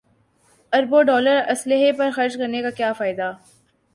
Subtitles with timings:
[0.73, 3.31] اربوں ڈالر اسلحے پر خرچ کرنے کا کیا فائدہ